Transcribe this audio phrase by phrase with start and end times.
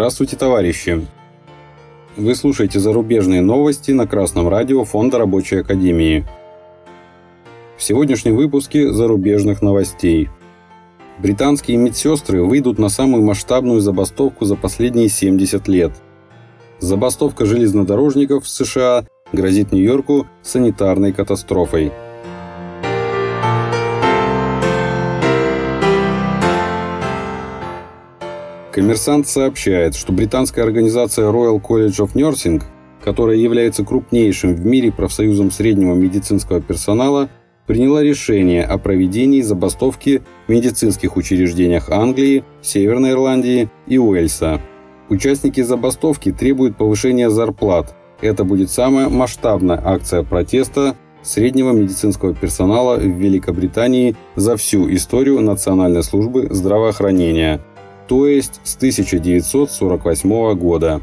[0.00, 1.06] Здравствуйте, товарищи!
[2.16, 6.26] Вы слушаете зарубежные новости на Красном радио Фонда Рабочей Академии.
[7.76, 10.30] В сегодняшнем выпуске зарубежных новостей.
[11.18, 15.92] Британские медсестры выйдут на самую масштабную забастовку за последние 70 лет.
[16.78, 19.04] Забастовка железнодорожников в США
[19.34, 21.92] грозит Нью-Йорку санитарной катастрофой–
[28.72, 32.62] Коммерсант сообщает, что британская организация Royal College of Nursing,
[33.02, 37.28] которая является крупнейшим в мире профсоюзом среднего медицинского персонала,
[37.66, 44.60] приняла решение о проведении забастовки в медицинских учреждениях Англии, Северной Ирландии и Уэльса.
[45.08, 47.96] Участники забастовки требуют повышения зарплат.
[48.20, 56.04] Это будет самая масштабная акция протеста среднего медицинского персонала в Великобритании за всю историю Национальной
[56.04, 57.60] службы здравоохранения–
[58.10, 61.00] то есть с 1948 года.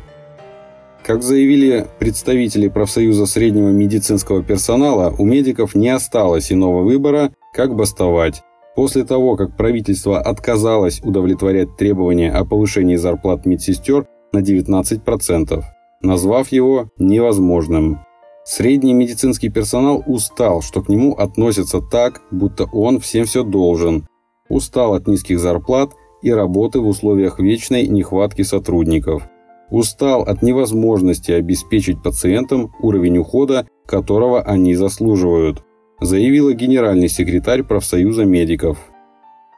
[1.05, 8.43] Как заявили представители профсоюза среднего медицинского персонала, у медиков не осталось иного выбора, как бастовать.
[8.75, 15.63] После того, как правительство отказалось удовлетворять требования о повышении зарплат медсестер на 19%,
[16.01, 18.01] назвав его невозможным.
[18.43, 24.05] Средний медицинский персонал устал, что к нему относятся так, будто он всем все должен.
[24.49, 29.27] Устал от низких зарплат– и работы в условиях вечной нехватки сотрудников.
[29.69, 35.63] Устал от невозможности обеспечить пациентам уровень ухода, которого они заслуживают,
[35.99, 38.77] заявила генеральный секретарь профсоюза медиков.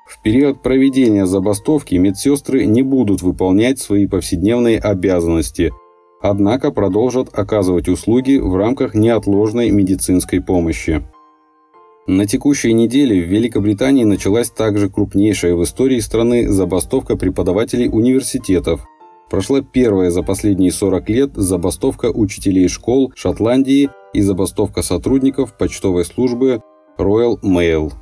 [0.08, 5.72] В период проведения забастовки медсестры не будут выполнять свои повседневные обязанности,
[6.22, 11.04] однако продолжат оказывать услуги в рамках неотложной медицинской помощи.
[12.12, 18.84] На текущей неделе в Великобритании началась также крупнейшая в истории страны забастовка преподавателей университетов.
[19.30, 26.64] Прошла первая за последние 40 лет забастовка учителей школ Шотландии и забастовка сотрудников почтовой службы
[26.98, 27.94] Royal Mail.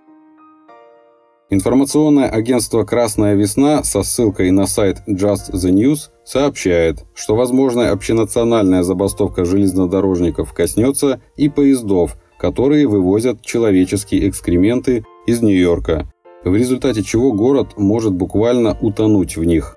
[1.49, 8.83] Информационное агентство «Красная весна» со ссылкой на сайт Just the News сообщает, что возможная общенациональная
[8.83, 16.11] забастовка железнодорожников коснется и поездов– которые вывозят человеческие экскременты из Нью-Йорка,
[16.43, 19.75] в результате чего город может буквально утонуть в них.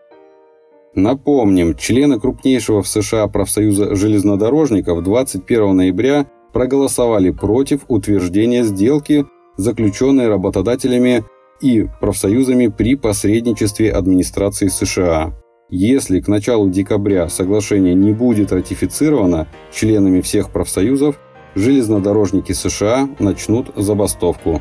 [0.95, 9.25] Напомним, члены крупнейшего в США профсоюза железнодорожников 21 ноября проголосовали против утверждения сделки,
[9.57, 11.25] заключенной работодателями
[11.61, 15.33] и профсоюзами при посредничестве администрации США.
[15.69, 21.17] Если к началу декабря соглашение не будет ратифицировано членами всех профсоюзов,
[21.55, 24.61] железнодорожники США начнут забастовку.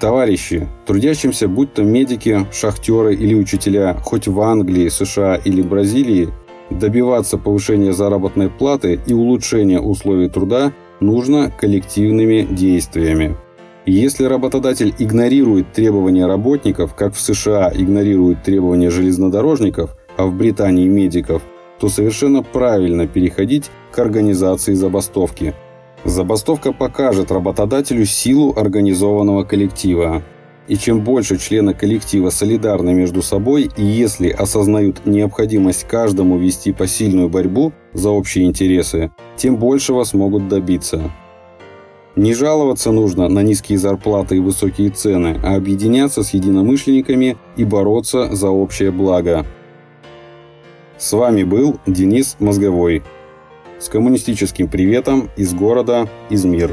[0.00, 6.28] Товарищи, трудящимся, будь то медики, шахтеры или учителя, хоть в Англии, США или Бразилии,
[6.70, 13.36] добиваться повышения заработной платы и улучшения условий труда нужно коллективными действиями.
[13.86, 21.42] Если работодатель игнорирует требования работников, как в США игнорируют требования железнодорожников, а в Британии медиков,
[21.78, 25.54] то совершенно правильно переходить к организации забастовки–
[26.04, 30.22] Забастовка покажет работодателю силу организованного коллектива.
[30.68, 37.28] И чем больше члены коллектива солидарны между собой и если осознают необходимость каждому вести посильную
[37.28, 41.10] борьбу за общие интересы, тем большего смогут добиться.
[42.16, 48.34] Не жаловаться нужно на низкие зарплаты и высокие цены, а объединяться с единомышленниками и бороться
[48.34, 49.44] за общее благо.
[50.96, 53.02] С вами был Денис Мозговой
[53.84, 56.70] с коммунистическим приветом из города Измир.